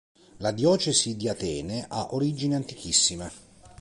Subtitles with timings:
[0.37, 3.31] La diocesi di Atene ha origini antichissime.